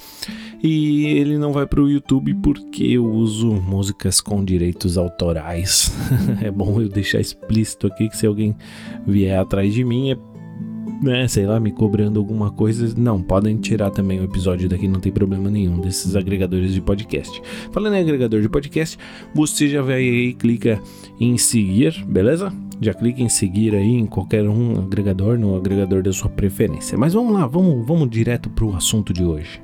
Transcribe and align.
e 0.63 1.05
ele 1.05 1.37
não 1.37 1.53
vai 1.53 1.67
para 1.67 1.83
o 1.83 1.91
YouTube 1.91 2.35
porque 2.37 2.85
eu 2.85 3.05
uso 3.05 3.49
músicas 3.53 4.23
com 4.23 4.43
direitos 4.43 4.97
autorais. 4.97 5.93
é 6.41 6.51
bom 6.51 6.81
eu 6.81 6.89
deixar 6.89 7.21
explícito 7.21 7.87
aqui 7.87 8.09
que 8.09 8.17
se 8.17 8.27
alguém 8.27 8.57
vier 9.07 9.39
atrás 9.39 9.75
de 9.75 9.85
mim 9.85 10.13
é 10.13 10.17
né, 11.03 11.29
sei 11.29 11.47
lá, 11.47 11.61
me 11.61 11.71
cobrando 11.71 12.19
alguma 12.19 12.51
coisa, 12.51 12.95
não, 12.97 13.23
podem 13.23 13.57
tirar 13.57 13.91
também 13.91 14.21
o 14.21 14.25
episódio 14.25 14.69
daqui, 14.69 14.89
não 14.89 15.01
tem 15.01 15.13
problema 15.13 15.51
nenhum, 15.51 15.81
desses 15.81 16.17
agregadores 16.17 16.73
de 16.73 16.81
podcast. 16.81 17.43
Falando 17.73 17.95
em 17.95 18.01
agregador 18.01 18.41
de 18.41 18.49
podcast, 18.49 18.99
você 19.35 19.69
já 19.69 19.83
vai 19.83 19.97
aí, 19.97 20.35
clica 20.35 20.81
em 21.21 21.37
seguir, 21.39 22.05
beleza? 22.07 22.53
Já 22.81 22.93
clica 22.93 23.23
em 23.23 23.29
seguir 23.29 23.75
aí 23.75 23.95
em 23.95 24.07
qualquer 24.07 24.49
um 24.49 24.79
agregador, 24.79 25.39
no 25.39 25.57
agregador 25.57 26.03
da 26.03 26.13
sua 26.13 26.29
preferência. 26.29 26.97
Mas 26.99 27.15
vamos 27.15 27.33
lá, 27.33 27.47
vamos, 27.47 27.87
vamos 27.87 28.11
direto 28.11 28.51
para 28.51 28.65
o 28.65 28.77
assunto 28.77 29.13
de 29.13 29.25
hoje. 29.25 29.61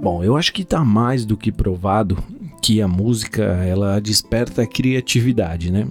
Bom, 0.00 0.22
eu 0.22 0.36
acho 0.36 0.52
que 0.52 0.62
está 0.62 0.84
mais 0.84 1.24
do 1.24 1.36
que 1.36 1.50
provado 1.50 2.18
que 2.62 2.80
a 2.80 2.88
música 2.88 3.42
ela 3.42 4.00
desperta 4.00 4.62
a 4.62 4.66
criatividade, 4.66 5.72
né? 5.72 5.86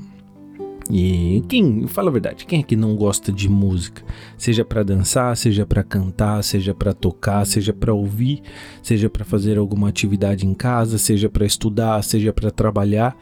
E 0.90 1.44
quem, 1.48 1.88
fala 1.88 2.10
a 2.10 2.12
verdade, 2.12 2.46
quem 2.46 2.60
é 2.60 2.64
que 2.64 2.76
não 2.76 2.96
gosta 2.96 3.32
de 3.32 3.48
música? 3.48 4.04
Seja 4.38 4.66
para 4.66 4.84
dançar, 4.84 5.36
seja 5.38 5.66
para 5.66 5.84
cantar, 5.84 6.44
seja 6.44 6.74
para 6.74 6.94
tocar, 6.94 7.46
seja 7.46 7.72
para 7.72 7.94
ouvir, 7.94 8.42
seja 8.82 9.10
para 9.10 9.24
fazer 9.24 9.58
alguma 9.58 9.90
atividade 9.90 10.46
em 10.46 10.54
casa, 10.54 10.98
seja 10.98 11.30
para 11.30 11.46
estudar, 11.46 12.04
seja 12.04 12.34
para 12.34 12.52
trabalhar. 12.52 13.16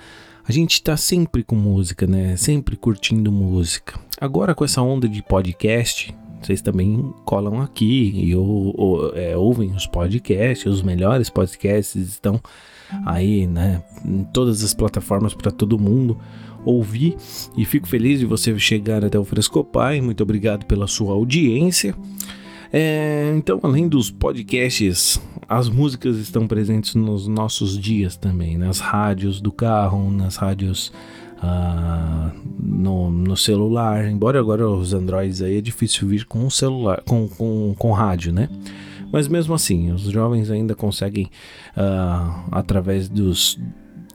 A 0.47 0.51
gente 0.51 0.73
está 0.73 0.97
sempre 0.97 1.43
com 1.43 1.55
música, 1.55 2.07
né? 2.07 2.35
Sempre 2.35 2.75
curtindo 2.75 3.31
música. 3.31 3.99
Agora 4.19 4.55
com 4.55 4.65
essa 4.65 4.81
onda 4.81 5.07
de 5.07 5.21
podcast, 5.21 6.15
vocês 6.41 6.61
também 6.61 7.13
colam 7.23 7.61
aqui 7.61 8.11
e 8.15 8.35
ou, 8.35 8.73
ou, 8.75 9.15
é, 9.15 9.37
ouvem 9.37 9.71
os 9.71 9.85
podcasts, 9.85 10.65
os 10.65 10.81
melhores 10.81 11.29
podcasts 11.29 11.95
estão 11.95 12.41
aí, 13.05 13.45
né? 13.45 13.83
Em 14.03 14.23
todas 14.23 14.63
as 14.63 14.73
plataformas 14.73 15.35
para 15.35 15.51
todo 15.51 15.77
mundo 15.77 16.17
ouvir 16.65 17.15
e 17.57 17.65
fico 17.65 17.87
feliz 17.87 18.19
de 18.19 18.25
você 18.25 18.57
chegar 18.59 19.03
até 19.03 19.17
o 19.17 19.23
Frescopai. 19.23 20.01
Muito 20.01 20.21
obrigado 20.21 20.65
pela 20.65 20.87
sua 20.87 21.13
audiência. 21.13 21.95
É, 22.73 23.33
então, 23.35 23.59
além 23.63 23.87
dos 23.87 24.09
podcasts, 24.09 25.21
as 25.47 25.67
músicas 25.67 26.17
estão 26.17 26.47
presentes 26.47 26.95
nos 26.95 27.27
nossos 27.27 27.77
dias 27.77 28.15
também, 28.15 28.57
nas 28.57 28.79
rádios 28.79 29.41
do 29.41 29.51
carro, 29.51 30.09
nas 30.09 30.37
rádios 30.37 30.93
ah, 31.41 32.31
no, 32.57 33.09
no, 33.09 33.35
celular. 33.35 34.07
Embora 34.07 34.39
agora 34.39 34.69
os 34.69 34.93
Androids 34.93 35.41
aí 35.41 35.57
é 35.57 35.61
difícil 35.61 36.07
vir 36.07 36.25
com 36.25 36.49
celular, 36.49 37.01
com, 37.05 37.27
com, 37.27 37.75
com 37.77 37.91
rádio, 37.91 38.31
né? 38.31 38.47
Mas 39.11 39.27
mesmo 39.27 39.53
assim, 39.53 39.91
os 39.91 40.03
jovens 40.03 40.49
ainda 40.49 40.73
conseguem, 40.73 41.29
ah, 41.75 42.45
através 42.51 43.09
dos, 43.09 43.59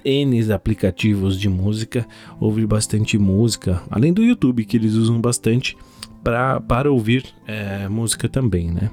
N 0.06 0.52
aplicativos 0.52 1.38
de 1.38 1.48
música, 1.48 2.06
ouvir 2.38 2.66
bastante 2.66 3.18
música, 3.18 3.82
além 3.90 4.12
do 4.12 4.22
YouTube 4.22 4.64
que 4.64 4.76
eles 4.76 4.94
usam 4.94 5.20
bastante 5.20 5.76
pra, 6.22 6.60
para 6.60 6.90
ouvir 6.90 7.24
é, 7.46 7.88
música 7.88 8.28
também, 8.28 8.70
né? 8.70 8.90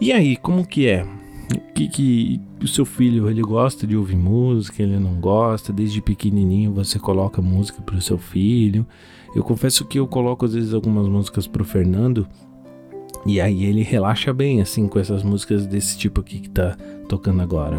E 0.00 0.12
aí, 0.12 0.36
como 0.36 0.66
que 0.66 0.88
é? 0.88 1.06
Que, 1.74 1.88
que 1.88 2.40
o 2.62 2.66
seu 2.68 2.84
filho 2.84 3.28
ele 3.28 3.42
gosta 3.42 3.86
de 3.86 3.96
ouvir 3.96 4.16
música, 4.16 4.82
ele 4.82 4.98
não 4.98 5.14
gosta, 5.14 5.72
desde 5.72 6.00
pequenininho 6.00 6.72
você 6.72 6.98
coloca 6.98 7.42
música 7.42 7.82
para 7.82 7.96
o 7.96 8.00
seu 8.00 8.16
filho. 8.16 8.86
Eu 9.34 9.42
confesso 9.44 9.84
que 9.84 9.98
eu 9.98 10.06
coloco 10.06 10.46
às 10.46 10.54
vezes 10.54 10.72
algumas 10.72 11.06
músicas 11.08 11.46
pro 11.46 11.64
Fernando 11.64 12.26
e 13.26 13.40
aí 13.40 13.64
ele 13.64 13.82
relaxa 13.82 14.32
bem 14.32 14.60
assim 14.60 14.88
com 14.88 14.98
essas 14.98 15.22
músicas 15.22 15.66
desse 15.66 15.98
tipo 15.98 16.20
aqui 16.20 16.40
que 16.40 16.50
tá 16.50 16.76
tocando 17.08 17.42
agora. 17.42 17.78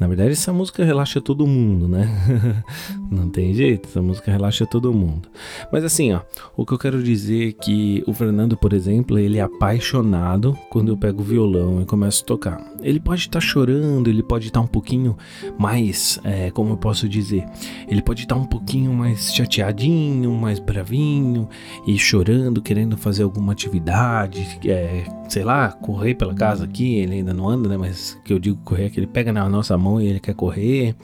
Na 0.00 0.08
verdade, 0.08 0.32
essa 0.32 0.50
música 0.50 0.82
relaxa 0.82 1.20
todo 1.20 1.46
mundo, 1.46 1.86
né? 1.86 2.08
Não 3.10 3.28
tem 3.28 3.52
jeito, 3.52 3.88
essa 3.88 4.00
música 4.00 4.30
relaxa 4.30 4.64
todo 4.64 4.92
mundo. 4.92 5.28
Mas 5.72 5.82
assim, 5.82 6.12
ó, 6.12 6.20
o 6.56 6.64
que 6.64 6.72
eu 6.72 6.78
quero 6.78 7.02
dizer 7.02 7.48
é 7.48 7.52
que 7.52 8.04
o 8.06 8.14
Fernando, 8.14 8.56
por 8.56 8.72
exemplo, 8.72 9.18
ele 9.18 9.38
é 9.38 9.40
apaixonado 9.40 10.56
quando 10.70 10.92
eu 10.92 10.96
pego 10.96 11.20
o 11.20 11.24
violão 11.24 11.82
e 11.82 11.84
começo 11.84 12.22
a 12.22 12.26
tocar. 12.26 12.72
Ele 12.80 13.00
pode 13.00 13.22
estar 13.22 13.40
tá 13.40 13.44
chorando, 13.44 14.08
ele 14.08 14.22
pode 14.22 14.46
estar 14.46 14.60
tá 14.60 14.64
um 14.64 14.68
pouquinho 14.68 15.16
mais, 15.58 16.20
é, 16.22 16.52
como 16.52 16.70
eu 16.70 16.76
posso 16.76 17.08
dizer, 17.08 17.44
ele 17.88 18.00
pode 18.00 18.22
estar 18.22 18.36
tá 18.36 18.40
um 18.40 18.46
pouquinho 18.46 18.92
mais 18.94 19.34
chateadinho, 19.34 20.30
mais 20.32 20.60
bravinho 20.60 21.48
e 21.88 21.98
chorando, 21.98 22.62
querendo 22.62 22.96
fazer 22.96 23.24
alguma 23.24 23.52
atividade, 23.52 24.60
é, 24.64 25.04
sei 25.28 25.42
lá, 25.42 25.72
correr 25.72 26.14
pela 26.14 26.32
casa 26.32 26.64
aqui. 26.64 26.94
Ele 26.94 27.14
ainda 27.14 27.34
não 27.34 27.48
anda, 27.48 27.68
né? 27.68 27.76
Mas 27.76 28.16
que 28.24 28.32
eu 28.32 28.38
digo 28.38 28.58
correr 28.64 28.86
é 28.86 28.90
que 28.90 29.00
ele 29.00 29.08
pega 29.08 29.32
na 29.32 29.48
nossa 29.48 29.76
mão 29.76 30.00
e 30.00 30.06
ele 30.06 30.20
quer 30.20 30.34
correr, 30.34 30.94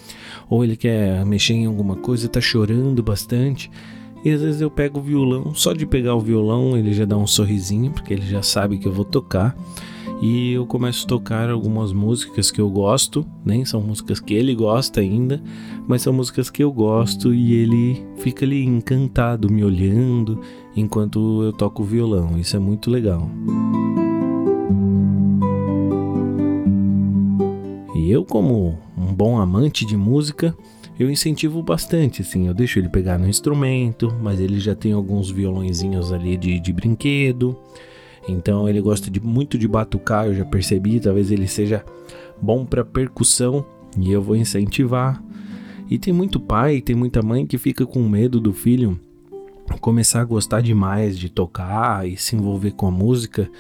ou 0.49 0.63
ele 0.63 0.77
quer 0.77 1.27
mexer 1.27 1.55
em 1.55 1.67
alguma 1.67 1.96
coisa 1.97 2.29
tá 2.29 2.41
chorando 2.41 3.03
bastante. 3.03 3.71
E 4.25 4.31
às 4.31 4.41
vezes 4.41 4.61
eu 4.61 4.71
pego 4.71 4.99
o 4.99 5.03
violão, 5.03 5.55
só 5.55 5.73
de 5.73 5.87
pegar 5.87 6.15
o 6.15 6.21
violão 6.21 6.77
ele 6.77 6.93
já 6.93 7.05
dá 7.05 7.17
um 7.17 7.27
sorrisinho, 7.27 7.93
porque 7.93 8.13
ele 8.13 8.27
já 8.27 8.43
sabe 8.43 8.79
que 8.79 8.87
eu 8.87 8.93
vou 8.93 9.05
tocar. 9.05 9.57
E 10.21 10.53
eu 10.53 10.67
começo 10.67 11.05
a 11.05 11.09
tocar 11.09 11.51
algumas 11.51 11.93
músicas 11.93 12.51
que 12.51 12.61
eu 12.61 12.71
gosto, 12.71 13.27
nem 13.45 13.67
são 13.67 13.83
músicas 13.83 14.19
que 14.19 14.33
ele 14.33 14.55
gosta 14.55 15.01
ainda, 15.01 15.43
mas 15.87 16.03
são 16.03 16.13
músicas 16.13 16.49
que 16.49 16.65
eu 16.65 16.73
gosto 16.73 17.35
e 17.35 17.53
ele 17.55 18.03
fica 18.17 18.47
ali 18.47 18.65
encantado 18.65 19.51
me 19.51 19.63
olhando 19.63 20.41
enquanto 20.75 21.43
eu 21.43 21.53
toco 21.53 21.83
o 21.83 21.87
violão. 21.87 22.39
Isso 22.39 22.57
é 22.57 22.59
muito 22.59 22.91
legal. 22.91 23.31
E 27.95 28.11
eu, 28.11 28.25
como 28.25 28.79
um 28.97 29.13
bom 29.13 29.39
amante 29.39 29.85
de 29.85 29.97
música, 29.97 30.57
eu 30.99 31.11
incentivo 31.11 31.63
bastante, 31.63 32.23
assim, 32.23 32.47
eu 32.47 32.55
deixo 32.55 32.79
ele 32.79 32.89
pegar 32.89 33.19
no 33.19 33.29
instrumento, 33.29 34.15
mas 34.23 34.41
ele 34.41 34.59
já 34.59 34.75
tem 34.75 34.93
alguns 34.93 35.31
violõezinhos 35.31 36.13
ali 36.13 36.37
de, 36.37 36.59
de 36.59 36.73
brinquedo, 36.73 37.57
então 38.29 38.69
ele 38.69 38.81
gosta 38.81 39.11
de, 39.11 39.21
muito 39.21 39.59
de 39.59 39.69
batucar, 39.69 40.27
eu 40.27 40.35
já 40.35 40.45
percebi, 40.45 40.99
talvez 40.99 41.31
ele 41.31 41.47
seja 41.47 41.85
bom 42.41 42.65
para 42.65 42.85
percussão 42.85 43.65
e 43.99 44.11
eu 44.11 44.23
vou 44.23 44.37
incentivar. 44.37 45.23
E 45.89 45.99
tem 45.99 46.13
muito 46.13 46.41
pai, 46.41 46.81
tem 46.81 46.97
muita 46.97 47.23
mãe 47.23 47.47
que 47.47 47.59
fica 47.59 47.87
com 47.87 48.09
medo 48.09 48.41
do 48.41 48.53
filho 48.53 48.99
começar 49.81 50.21
a 50.21 50.25
gostar 50.25 50.61
demais 50.61 51.19
de 51.19 51.29
tocar 51.29 52.09
e 52.09 52.17
se 52.17 52.37
envolver 52.37 52.73
com 52.73 52.87
a 52.87 52.91
música 52.91 53.51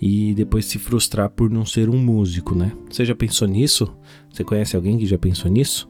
e 0.00 0.34
depois 0.34 0.64
se 0.64 0.78
frustrar 0.78 1.30
por 1.30 1.50
não 1.50 1.64
ser 1.64 1.88
um 1.88 1.98
músico, 1.98 2.54
né? 2.54 2.72
Você 2.90 3.04
já 3.04 3.14
pensou 3.14 3.46
nisso? 3.46 3.94
Você 4.32 4.42
conhece 4.42 4.74
alguém 4.74 4.98
que 4.98 5.06
já 5.06 5.18
pensou 5.18 5.50
nisso? 5.50 5.88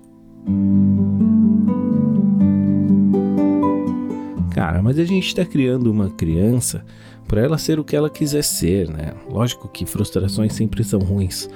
Cara, 4.52 4.82
mas 4.82 4.98
a 4.98 5.04
gente 5.04 5.26
está 5.26 5.44
criando 5.44 5.90
uma 5.90 6.10
criança 6.10 6.84
para 7.26 7.40
ela 7.40 7.56
ser 7.58 7.78
o 7.78 7.84
que 7.84 7.94
ela 7.94 8.10
quiser 8.10 8.42
ser, 8.42 8.88
né? 8.88 9.14
Lógico 9.28 9.68
que 9.68 9.86
frustrações 9.86 10.52
sempre 10.52 10.82
são 10.82 11.00
ruins, 11.00 11.48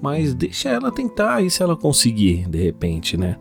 mas 0.00 0.32
deixa 0.34 0.70
ela 0.70 0.90
tentar 0.90 1.42
e 1.42 1.50
se 1.50 1.62
ela 1.62 1.76
conseguir, 1.76 2.48
de 2.48 2.62
repente, 2.62 3.16
né? 3.16 3.36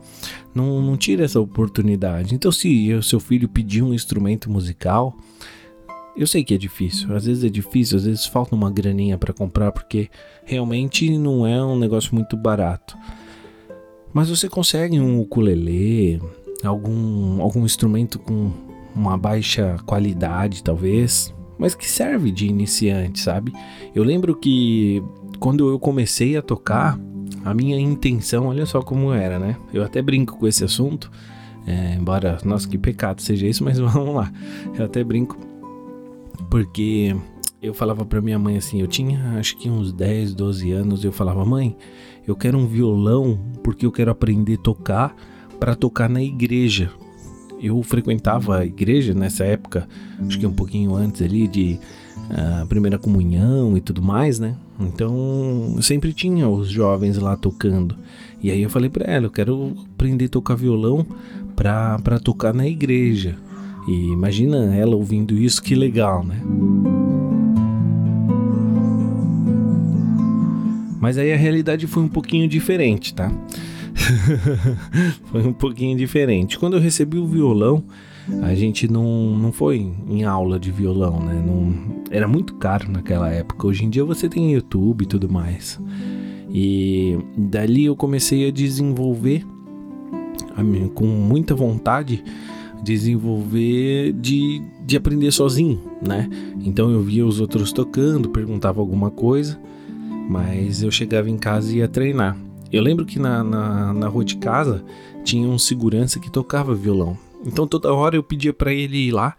Não, 0.54 0.82
não 0.82 0.98
tira 0.98 1.24
essa 1.24 1.40
oportunidade. 1.40 2.36
Então, 2.36 2.52
se 2.52 2.94
o 2.94 3.02
seu 3.02 3.20
filho 3.20 3.48
pedir 3.48 3.82
um 3.82 3.94
instrumento 3.94 4.52
musical, 4.52 5.18
eu 6.16 6.28
sei 6.28 6.44
que 6.44 6.54
é 6.54 6.58
difícil, 6.58 7.16
às 7.16 7.26
vezes 7.26 7.44
é 7.44 7.50
difícil, 7.50 7.98
às 7.98 8.06
vezes 8.06 8.26
falta 8.26 8.56
uma 8.56 8.72
graninha 8.72 9.18
para 9.18 9.34
comprar 9.34 9.72
porque 9.72 10.10
realmente 10.44 11.18
não 11.18 11.46
é 11.46 11.64
um 11.64 11.78
negócio 11.78 12.14
muito 12.14 12.36
barato. 12.36 12.98
Mas 14.14 14.30
você 14.30 14.50
consegue 14.50 15.00
um 15.00 15.20
ukulele, 15.20 16.22
algum 16.64 17.42
algum 17.42 17.66
instrumento 17.66 18.18
com 18.20 18.52
uma 18.96 19.18
baixa 19.18 19.78
qualidade, 19.86 20.64
talvez, 20.64 21.34
mas 21.58 21.76
que 21.76 21.88
serve 21.88 22.32
de 22.32 22.48
iniciante, 22.48 23.20
sabe? 23.20 23.54
Eu 23.94 24.04
lembro 24.04 24.36
que 24.36 25.04
quando 25.40 25.70
eu 25.70 25.80
comecei 25.80 26.36
a 26.36 26.42
tocar, 26.42 27.00
a 27.46 27.54
minha 27.54 27.80
intenção, 27.80 28.48
olha 28.48 28.66
só 28.66 28.82
como 28.82 29.14
era, 29.14 29.40
né? 29.40 29.56
Eu 29.74 29.84
até 29.84 30.02
brinco 30.02 30.38
com 30.38 30.48
esse 30.48 30.64
assunto, 30.64 31.12
é, 31.66 31.96
embora, 31.96 32.38
nossa, 32.44 32.68
que 32.68 32.78
pecado 32.78 33.22
seja 33.22 33.48
isso, 33.48 33.64
mas 33.64 33.78
vamos 33.80 34.16
lá. 34.16 34.32
Eu 34.78 34.86
até 34.86 35.04
brinco 35.04 35.38
porque 36.50 37.16
eu 37.62 37.74
falava 37.74 38.06
para 38.06 38.22
minha 38.22 38.38
mãe 38.38 38.58
assim, 38.58 38.82
eu 38.82 38.88
tinha 38.88 39.38
acho 39.40 39.58
que 39.58 39.70
uns 39.70 39.92
10, 39.92 40.34
12 40.34 40.72
anos, 40.72 41.04
eu 41.04 41.12
falava: 41.12 41.44
"Mãe, 41.46 41.76
eu 42.28 42.36
quero 42.36 42.58
um 42.58 42.68
violão 42.68 43.40
porque 43.64 43.86
eu 43.86 43.92
quero 43.92 44.12
aprender 44.12 44.56
a 44.56 44.62
tocar 44.62 45.16
para 45.60 45.76
tocar 45.76 46.10
na 46.10 46.22
igreja". 46.22 46.92
Eu 47.60 47.82
frequentava 47.82 48.60
a 48.60 48.66
igreja 48.66 49.16
nessa 49.16 49.44
época, 49.44 49.88
acho 50.20 50.38
que 50.40 50.46
um 50.46 50.54
pouquinho 50.54 50.96
antes 50.96 51.24
ali 51.24 51.48
de 51.48 51.80
uh, 52.30 52.68
primeira 52.68 53.00
comunhão 53.00 53.76
e 53.76 53.82
tudo 53.82 54.00
mais, 54.00 54.40
né? 54.40 54.56
Então, 54.80 55.76
sempre 55.82 56.14
tinha 56.14 56.48
os 56.48 56.70
jovens 56.70 57.18
lá 57.18 57.36
tocando. 57.36 57.98
E 58.42 58.52
aí 58.52 58.62
eu 58.62 58.70
falei 58.70 58.92
para 58.92 59.12
ela, 59.12 59.26
eu 59.26 59.32
quero 59.32 59.74
aprender 59.96 60.26
a 60.26 60.30
tocar 60.30 60.54
violão 60.54 61.04
para 61.56 62.20
tocar 62.20 62.54
na 62.54 62.68
igreja. 62.68 63.36
E 63.88 64.12
imagina 64.12 64.76
ela 64.76 64.96
ouvindo 64.96 65.34
isso, 65.36 65.64
que 65.64 65.74
legal, 65.74 66.24
né? 66.24 66.40
Mas 71.00 71.18
aí 71.18 71.32
a 71.32 71.38
realidade 71.38 71.88
foi 71.88 72.04
um 72.04 72.08
pouquinho 72.08 72.48
diferente, 72.48 73.14
tá? 73.14 73.32
foi 75.32 75.46
um 75.46 75.54
pouquinho 75.54 75.98
diferente. 75.98 76.58
Quando 76.58 76.76
eu 76.76 76.82
recebi 76.82 77.18
o 77.18 77.28
violão, 77.28 77.84
a 78.42 78.54
gente 78.54 78.92
não, 78.92 79.38
não 79.38 79.52
foi 79.52 79.92
em 80.10 80.24
aula 80.24 80.60
de 80.60 80.72
violão, 80.72 81.20
né? 81.20 81.44
Não, 81.46 82.04
era 82.12 82.28
muito 82.28 82.56
caro 82.56 82.92
naquela 82.92 83.30
época. 83.30 83.68
Hoje 83.68 83.86
em 83.86 83.90
dia 83.90 84.04
você 84.04 84.28
tem 84.28 84.54
YouTube 84.54 85.04
e 85.04 85.08
tudo 85.08 85.30
mais. 85.30 85.80
E 86.50 87.18
dali 87.38 87.86
eu 87.86 87.96
comecei 87.96 88.48
a 88.48 88.52
desenvolver 88.52 89.46
com 90.96 91.06
muita 91.06 91.54
vontade 91.54 92.24
desenvolver 92.84 94.14
de, 94.14 94.62
de 94.86 94.96
aprender 94.96 95.32
sozinho, 95.32 95.82
né? 96.06 96.30
Então 96.64 96.90
eu 96.90 97.02
via 97.02 97.26
os 97.26 97.40
outros 97.40 97.72
tocando, 97.72 98.30
perguntava 98.30 98.80
alguma 98.80 99.10
coisa, 99.10 99.60
mas 100.28 100.82
eu 100.82 100.92
chegava 100.92 101.30
em 101.30 101.38
casa 101.38 101.72
e 101.72 101.78
ia 101.78 101.88
treinar. 101.88 102.38
Eu 102.72 102.84
lembro 102.84 103.06
que 103.06 103.18
na, 103.18 103.44
na, 103.44 103.94
na 103.94 104.08
rua 104.08 104.26
de 104.26 104.38
casa 104.38 104.84
tinha 105.24 105.48
um 105.48 105.58
segurança 105.58 106.20
que 106.20 106.30
tocava 106.30 106.76
violão. 106.76 107.18
Então 107.46 107.68
toda 107.68 107.94
hora 107.94 108.16
eu 108.16 108.24
pedia 108.24 108.54
para 108.54 108.74
ele 108.74 109.08
ir 109.08 109.12
lá 109.12 109.36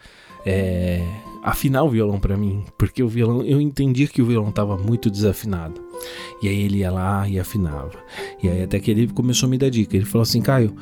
é, 0.46 1.04
afinar 1.42 1.82
o 1.82 1.90
violão 1.90 2.18
para 2.18 2.36
mim, 2.36 2.64
porque 2.78 3.02
o 3.02 3.08
violão 3.08 3.42
eu 3.42 3.60
entendia 3.60 4.06
que 4.06 4.22
o 4.22 4.26
violão 4.26 4.50
estava 4.50 4.76
muito 4.76 5.10
desafinado. 5.10 5.80
E 6.42 6.48
aí 6.48 6.62
ele 6.62 6.78
ia 6.78 6.90
lá 6.90 7.28
e 7.28 7.38
afinava. 7.38 7.98
E 8.42 8.48
aí 8.48 8.62
até 8.62 8.78
que 8.78 8.90
ele 8.90 9.08
começou 9.08 9.46
a 9.46 9.50
me 9.50 9.58
dar 9.58 9.68
dica. 9.68 9.96
Ele 9.96 10.04
falou 10.06 10.22
assim, 10.22 10.40
Caio, 10.40 10.74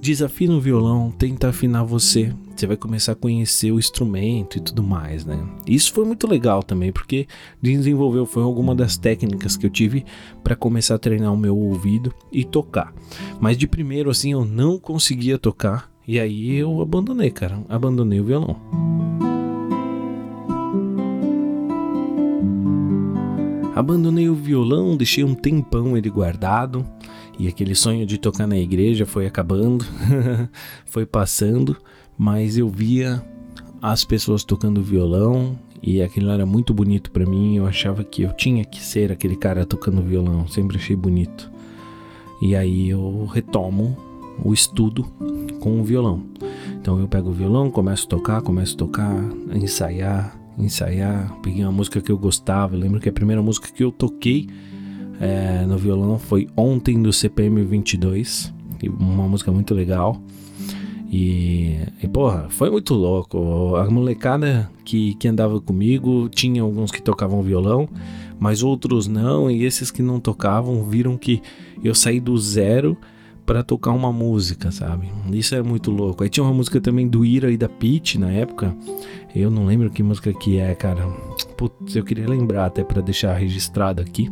desafina 0.00 0.54
o 0.54 0.60
violão, 0.60 1.10
tenta 1.10 1.48
afinar 1.48 1.84
você. 1.84 2.32
Você 2.56 2.66
vai 2.66 2.76
começar 2.76 3.12
a 3.12 3.16
conhecer 3.16 3.70
o 3.70 3.78
instrumento 3.78 4.56
e 4.56 4.60
tudo 4.60 4.82
mais, 4.82 5.26
né? 5.26 5.38
Isso 5.66 5.92
foi 5.92 6.06
muito 6.06 6.26
legal 6.26 6.62
também, 6.62 6.90
porque 6.90 7.26
desenvolveu 7.60 8.24
foi 8.24 8.42
alguma 8.42 8.74
das 8.74 8.96
técnicas 8.96 9.58
que 9.58 9.66
eu 9.66 9.70
tive 9.70 10.06
para 10.42 10.56
começar 10.56 10.94
a 10.94 10.98
treinar 10.98 11.34
o 11.34 11.36
meu 11.36 11.54
ouvido 11.54 12.14
e 12.32 12.44
tocar. 12.44 12.94
Mas 13.38 13.58
de 13.58 13.68
primeiro 13.68 14.08
assim 14.08 14.32
eu 14.32 14.42
não 14.42 14.78
conseguia 14.78 15.38
tocar 15.38 15.90
e 16.08 16.18
aí 16.18 16.56
eu 16.56 16.80
abandonei, 16.80 17.30
cara, 17.30 17.62
abandonei 17.68 18.20
o 18.20 18.24
violão. 18.24 18.56
Abandonei 23.74 24.30
o 24.30 24.34
violão, 24.34 24.96
deixei 24.96 25.22
um 25.22 25.34
tempão 25.34 25.98
ele 25.98 26.08
guardado. 26.08 26.86
E 27.38 27.46
aquele 27.46 27.74
sonho 27.74 28.06
de 28.06 28.16
tocar 28.16 28.46
na 28.46 28.56
igreja 28.56 29.04
foi 29.04 29.26
acabando, 29.26 29.84
foi 30.86 31.04
passando, 31.04 31.76
mas 32.16 32.56
eu 32.56 32.68
via 32.68 33.22
as 33.80 34.04
pessoas 34.04 34.44
tocando 34.44 34.82
violão 34.82 35.58
e 35.82 36.02
aquilo 36.02 36.30
era 36.30 36.46
muito 36.46 36.72
bonito 36.72 37.10
para 37.10 37.26
mim. 37.26 37.56
Eu 37.56 37.66
achava 37.66 38.02
que 38.02 38.22
eu 38.22 38.32
tinha 38.32 38.64
que 38.64 38.82
ser 38.82 39.12
aquele 39.12 39.36
cara 39.36 39.64
tocando 39.64 40.02
violão, 40.02 40.46
sempre 40.48 40.76
achei 40.76 40.96
bonito. 40.96 41.50
E 42.40 42.54
aí 42.54 42.88
eu 42.90 43.26
retomo 43.26 43.96
o 44.42 44.52
estudo 44.52 45.04
com 45.60 45.80
o 45.80 45.84
violão. 45.84 46.22
Então 46.74 46.98
eu 46.98 47.08
pego 47.08 47.30
o 47.30 47.32
violão, 47.32 47.70
começo 47.70 48.06
a 48.06 48.08
tocar, 48.08 48.42
começo 48.42 48.74
a 48.74 48.78
tocar, 48.78 49.24
ensaiar, 49.52 50.38
ensaiar. 50.58 51.34
Peguei 51.42 51.64
uma 51.64 51.72
música 51.72 52.00
que 52.00 52.12
eu 52.12 52.18
gostava. 52.18 52.74
Eu 52.74 52.80
lembro 52.80 53.00
que 53.00 53.08
a 53.08 53.12
primeira 53.12 53.42
música 53.42 53.68
que 53.72 53.82
eu 53.82 53.90
toquei 53.90 54.48
é, 55.20 55.64
no 55.66 55.78
violão 55.78 56.18
foi 56.18 56.48
Ontem 56.56 57.00
do 57.00 57.12
CPM 57.12 57.62
22, 57.64 58.52
uma 58.88 59.26
música 59.28 59.50
muito 59.50 59.74
legal. 59.74 60.20
E, 61.10 61.78
e, 62.02 62.08
porra, 62.08 62.46
foi 62.50 62.70
muito 62.70 62.94
louco. 62.94 63.76
A 63.76 63.88
molecada 63.90 64.70
que, 64.84 65.14
que 65.14 65.28
andava 65.28 65.60
comigo 65.60 66.28
tinha 66.28 66.62
alguns 66.62 66.90
que 66.90 67.00
tocavam 67.00 67.42
violão, 67.42 67.88
mas 68.38 68.62
outros 68.62 69.06
não. 69.06 69.50
E 69.50 69.64
esses 69.64 69.90
que 69.90 70.02
não 70.02 70.18
tocavam 70.18 70.84
viram 70.84 71.16
que 71.16 71.40
eu 71.82 71.94
saí 71.94 72.20
do 72.20 72.36
zero 72.36 72.96
para 73.44 73.62
tocar 73.62 73.92
uma 73.92 74.12
música, 74.12 74.72
sabe? 74.72 75.08
Isso 75.30 75.54
é 75.54 75.62
muito 75.62 75.92
louco. 75.92 76.24
Aí 76.24 76.28
tinha 76.28 76.42
uma 76.42 76.52
música 76.52 76.80
também 76.80 77.06
do 77.06 77.24
Ira 77.24 77.52
e 77.52 77.56
da 77.56 77.68
Pete 77.68 78.18
na 78.18 78.32
época. 78.32 78.76
Eu 79.34 79.50
não 79.50 79.64
lembro 79.64 79.88
que 79.90 80.02
música 80.02 80.32
que 80.32 80.58
é, 80.58 80.74
cara. 80.74 81.06
Putz, 81.56 81.94
eu 81.94 82.02
queria 82.02 82.28
lembrar 82.28 82.66
até 82.66 82.82
para 82.82 83.00
deixar 83.00 83.34
registrado 83.34 84.02
aqui 84.02 84.28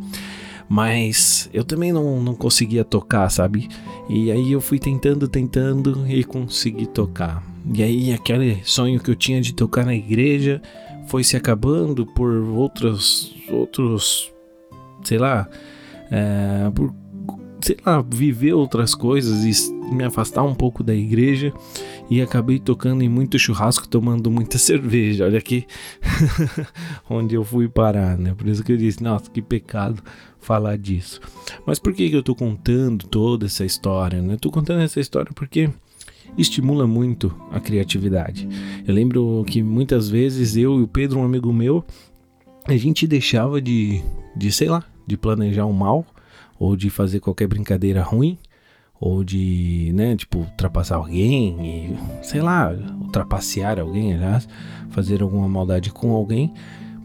mas 0.69 1.49
eu 1.53 1.65
também 1.65 1.93
não, 1.93 2.21
não 2.23 2.35
conseguia 2.35 2.85
tocar, 2.85 3.29
sabe? 3.31 3.69
E 4.09 4.31
aí 4.31 4.53
eu 4.53 4.61
fui 4.61 4.79
tentando, 4.79 5.29
tentando 5.29 6.05
e 6.09 6.25
consegui 6.25 6.87
tocar. 6.87 7.43
E 7.73 7.83
aí 7.83 8.13
aquele 8.13 8.61
sonho 8.65 9.01
que 9.01 9.11
eu 9.11 9.15
tinha 9.15 9.41
de 9.41 9.55
tocar 9.55 9.85
na 9.85 9.95
igreja 9.95 10.61
foi 11.07 11.25
se 11.25 11.37
acabando 11.37 12.07
por 12.07 12.31
outros, 12.31 13.35
outros, 13.51 14.33
sei 15.03 15.19
lá, 15.19 15.49
é, 16.11 16.71
por 16.71 16.95
sei 17.61 17.77
lá, 17.85 18.05
viver 18.07 18.53
outras 18.53 18.95
coisas 18.95 19.45
me 19.93 20.05
afastar 20.05 20.43
um 20.43 20.55
pouco 20.55 20.83
da 20.83 20.95
igreja 20.95 21.53
e 22.11 22.21
acabei 22.21 22.59
tocando 22.59 23.03
em 23.03 23.09
muito 23.09 23.39
churrasco, 23.39 23.89
tomando 23.89 24.31
muita 24.31 24.57
cerveja. 24.59 25.25
Olha 25.25 25.39
aqui 25.39 25.67
onde 27.09 27.35
eu 27.35 27.45
fui 27.45 27.69
parar, 27.69 28.19
né? 28.19 28.35
Por 28.35 28.49
isso 28.49 28.63
que 28.63 28.73
eu 28.73 28.77
disse, 28.77 29.03
nossa, 29.03 29.31
que 29.31 29.43
pecado 29.43 30.03
falar 30.39 30.77
disso. 30.77 31.21
Mas 31.67 31.79
por 31.79 31.93
que, 31.93 32.09
que 32.09 32.17
eu 32.17 32.23
tô 32.23 32.35
contando 32.35 33.07
toda 33.07 33.47
essa 33.47 33.65
história, 33.65 34.21
né? 34.21 34.35
Eu 34.35 34.39
tô 34.39 34.51
contando 34.51 34.83
essa 34.83 35.01
história 35.01 35.33
porque 35.35 35.71
estimula 36.37 36.87
muito 36.87 37.35
a 37.51 37.61
criatividade. 37.61 38.49
Eu 38.87 38.95
lembro 38.95 39.45
que 39.47 39.63
muitas 39.63 40.09
vezes 40.09 40.57
eu 40.57 40.79
e 40.81 40.83
o 40.83 40.89
Pedro, 40.89 41.21
um 41.21 41.25
amigo 41.25 41.53
meu, 41.53 41.85
a 42.67 42.77
gente 42.77 43.07
deixava 43.07 43.61
de, 43.61 44.03
de 44.37 44.51
sei 44.51 44.69
lá, 44.69 44.85
de 45.07 45.17
planejar 45.17 45.67
um 45.67 45.73
mal 45.73 46.05
ou 46.59 46.77
de 46.77 46.91
fazer 46.91 47.21
qualquer 47.21 47.47
brincadeira 47.47 48.03
ruim, 48.03 48.39
ou 49.05 49.23
de, 49.23 49.93
né, 49.95 50.17
tipo, 50.17 50.39
ultrapassar 50.39 50.97
alguém, 50.97 51.59
e, 51.61 52.25
sei 52.25 52.41
lá, 52.41 52.75
ultrapassear 53.03 53.79
alguém, 53.79 54.15
aliás, 54.15 54.49
fazer 54.89 55.23
alguma 55.23 55.47
maldade 55.47 55.93
com 55.93 56.13
alguém, 56.13 56.55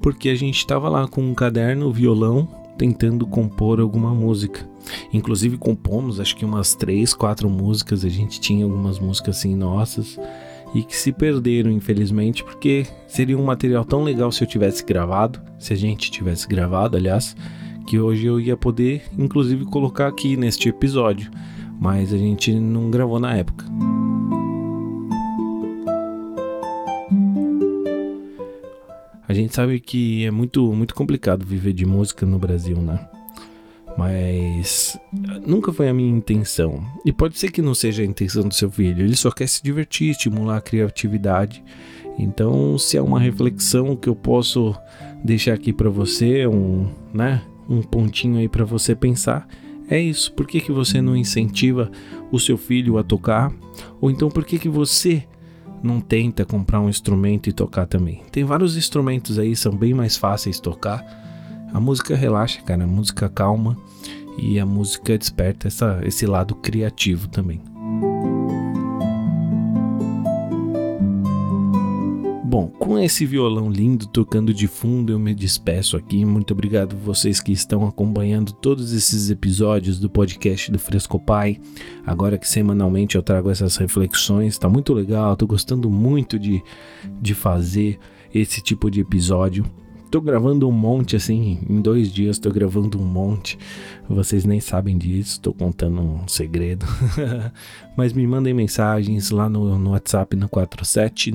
porque 0.01 0.29
a 0.29 0.35
gente 0.35 0.59
estava 0.59 0.87
lá 0.87 1.09
com 1.09 1.21
um 1.21 1.33
caderno, 1.33 1.91
violão, 1.91 2.47
tentando 2.77 3.27
compor 3.27 3.81
alguma 3.81 4.15
música. 4.15 4.65
Inclusive 5.11 5.57
compomos 5.57 6.21
acho 6.21 6.37
que 6.37 6.45
umas 6.45 6.73
três, 6.73 7.13
quatro 7.13 7.49
músicas, 7.49 8.05
a 8.05 8.09
gente 8.09 8.39
tinha 8.39 8.63
algumas 8.63 8.97
músicas 8.97 9.37
assim 9.37 9.53
nossas. 9.53 10.17
E 10.73 10.83
que 10.83 10.95
se 10.95 11.11
perderam, 11.11 11.69
infelizmente, 11.69 12.45
porque 12.45 12.87
seria 13.09 13.37
um 13.37 13.43
material 13.43 13.83
tão 13.83 14.03
legal 14.03 14.31
se 14.31 14.41
eu 14.41 14.47
tivesse 14.47 14.85
gravado, 14.85 15.41
se 15.59 15.73
a 15.73 15.75
gente 15.75 16.09
tivesse 16.09 16.47
gravado, 16.47 16.95
aliás, 16.95 17.35
que 17.85 17.99
hoje 17.99 18.25
eu 18.25 18.39
ia 18.39 18.55
poder, 18.55 19.03
inclusive, 19.17 19.65
colocar 19.65 20.07
aqui 20.07 20.37
neste 20.37 20.69
episódio, 20.69 21.29
mas 21.79 22.13
a 22.13 22.17
gente 22.17 22.53
não 22.53 22.91
gravou 22.91 23.19
na 23.19 23.35
época. 23.35 23.65
A 29.27 29.33
gente 29.33 29.55
sabe 29.55 29.79
que 29.79 30.25
é 30.25 30.31
muito, 30.31 30.73
muito 30.73 30.93
complicado 30.93 31.45
viver 31.45 31.71
de 31.71 31.85
música 31.85 32.25
no 32.25 32.39
Brasil, 32.39 32.77
né? 32.77 33.07
Mas 33.95 34.99
nunca 35.45 35.71
foi 35.71 35.87
a 35.87 35.93
minha 35.93 36.09
intenção. 36.09 36.83
E 37.05 37.11
pode 37.13 37.37
ser 37.37 37.51
que 37.51 37.61
não 37.61 37.75
seja 37.75 38.01
a 38.01 38.05
intenção 38.05 38.47
do 38.47 38.53
seu 38.53 38.71
filho. 38.71 39.03
Ele 39.03 39.15
só 39.15 39.29
quer 39.29 39.47
se 39.47 39.61
divertir, 39.61 40.09
estimular 40.09 40.57
a 40.57 40.61
criatividade. 40.61 41.63
Então, 42.17 42.77
se 42.77 42.97
é 42.97 43.01
uma 43.01 43.19
reflexão 43.19 43.95
que 43.95 44.09
eu 44.09 44.15
posso 44.15 44.75
deixar 45.23 45.53
aqui 45.53 45.71
para 45.71 45.89
você, 45.89 46.47
um, 46.47 46.89
né, 47.13 47.41
um 47.69 47.81
pontinho 47.81 48.39
aí 48.39 48.49
para 48.49 48.65
você 48.65 48.95
pensar, 48.95 49.47
é 49.89 49.99
isso. 49.99 50.31
Por 50.33 50.45
que, 50.45 50.61
que 50.61 50.71
você 50.71 51.01
não 51.01 51.15
incentiva 51.15 51.91
o 52.31 52.39
seu 52.39 52.57
filho 52.57 52.97
a 52.97 53.03
tocar? 53.03 53.51
Ou 53.99 54.09
então 54.11 54.29
por 54.29 54.45
que, 54.45 54.59
que 54.59 54.69
você 54.69 55.23
não 55.81 55.99
tenta 56.01 56.45
comprar 56.45 56.79
um 56.79 56.89
instrumento 56.89 57.49
e 57.49 57.53
tocar 57.53 57.85
também? 57.85 58.21
Tem 58.31 58.43
vários 58.43 58.77
instrumentos 58.77 59.39
aí, 59.39 59.55
são 59.55 59.75
bem 59.75 59.93
mais 59.93 60.17
fáceis 60.17 60.57
de 60.57 60.61
tocar 60.61 61.03
a 61.73 61.79
música 61.79 62.15
relaxa, 62.15 62.61
cara, 62.61 62.83
a 62.83 62.87
música 62.87 63.29
calma 63.29 63.77
e 64.37 64.59
a 64.59 64.65
música 64.65 65.17
desperta 65.17 65.67
essa, 65.67 65.99
esse 66.03 66.25
lado 66.25 66.55
criativo 66.55 67.27
também. 67.27 67.61
Bom, 72.49 72.67
com 72.67 72.97
esse 72.97 73.27
violão 73.27 73.69
lindo 73.69 74.07
tocando 74.07 74.51
de 74.51 74.65
fundo, 74.65 75.11
eu 75.11 75.19
me 75.19 75.35
despeço 75.35 75.95
aqui. 75.95 76.25
Muito 76.25 76.51
obrigado 76.51 76.97
vocês 76.97 77.39
que 77.39 77.51
estão 77.51 77.87
acompanhando 77.87 78.51
todos 78.53 78.91
esses 78.91 79.29
episódios 79.29 79.99
do 79.99 80.09
podcast 80.09 80.71
do 80.71 80.79
Fresco 80.79 81.19
Pai. 81.19 81.61
Agora 82.03 82.39
que 82.39 82.49
semanalmente 82.49 83.15
eu 83.15 83.21
trago 83.21 83.51
essas 83.51 83.77
reflexões, 83.77 84.57
tá 84.57 84.67
muito 84.67 84.95
legal, 84.95 85.37
tô 85.37 85.45
gostando 85.45 85.91
muito 85.91 86.39
de, 86.39 86.59
de 87.21 87.35
fazer 87.35 87.99
esse 88.33 88.63
tipo 88.63 88.89
de 88.89 89.01
episódio. 89.01 89.63
Tô 90.11 90.19
gravando 90.19 90.67
um 90.67 90.71
monte, 90.71 91.15
assim, 91.15 91.59
em 91.69 91.81
dois 91.81 92.11
dias 92.11 92.39
tô 92.39 92.49
gravando 92.49 92.99
um 92.99 93.05
monte. 93.05 93.59
Vocês 94.09 94.43
nem 94.43 94.59
sabem 94.59 94.97
disso, 94.97 95.39
tô 95.39 95.53
contando 95.53 96.01
um 96.01 96.27
segredo. 96.27 96.85
Mas 97.95 98.11
me 98.11 98.25
mandem 98.25 98.53
mensagens 98.53 99.29
lá 99.29 99.47
no, 99.47 99.77
no 99.77 99.91
WhatsApp 99.91 100.35
no 100.35 100.49
47 100.49 101.31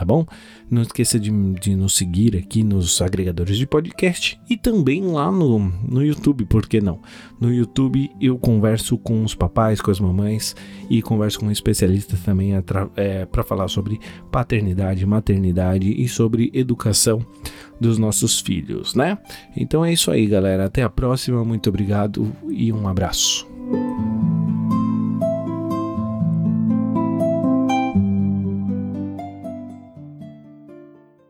tá 0.00 0.04
bom? 0.06 0.24
Não 0.70 0.80
esqueça 0.80 1.20
de, 1.20 1.30
de 1.60 1.76
nos 1.76 1.94
seguir 1.94 2.34
aqui 2.34 2.62
nos 2.64 3.02
agregadores 3.02 3.58
de 3.58 3.66
podcast 3.66 4.40
e 4.48 4.56
também 4.56 5.02
lá 5.04 5.30
no, 5.30 5.58
no 5.58 6.02
YouTube, 6.02 6.46
por 6.46 6.66
que 6.66 6.80
não? 6.80 7.00
No 7.38 7.52
YouTube 7.52 8.10
eu 8.18 8.38
converso 8.38 8.96
com 8.96 9.22
os 9.22 9.34
papais, 9.34 9.78
com 9.78 9.90
as 9.90 10.00
mamães 10.00 10.56
e 10.88 11.02
converso 11.02 11.38
com 11.38 11.50
especialistas 11.50 12.18
também 12.20 12.52
é, 12.96 13.26
para 13.26 13.42
falar 13.42 13.68
sobre 13.68 14.00
paternidade, 14.32 15.04
maternidade 15.04 15.92
e 16.02 16.08
sobre 16.08 16.50
educação 16.54 17.20
dos 17.78 17.98
nossos 17.98 18.40
filhos, 18.40 18.94
né? 18.94 19.18
Então 19.54 19.84
é 19.84 19.92
isso 19.92 20.10
aí, 20.10 20.26
galera. 20.26 20.64
Até 20.64 20.82
a 20.82 20.88
próxima. 20.88 21.44
Muito 21.44 21.68
obrigado 21.68 22.34
e 22.48 22.72
um 22.72 22.88
abraço. 22.88 23.49